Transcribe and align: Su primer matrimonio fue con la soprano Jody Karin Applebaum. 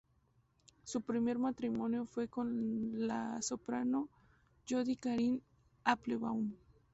Su 0.83 1.01
primer 1.01 1.37
matrimonio 1.37 2.07
fue 2.07 2.27
con 2.27 3.05
la 3.05 3.39
soprano 3.43 4.09
Jody 4.67 4.95
Karin 4.95 5.39
Applebaum. 5.83 6.53